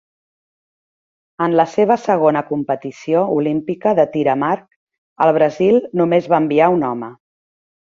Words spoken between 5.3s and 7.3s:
Brasil només va enviar un home.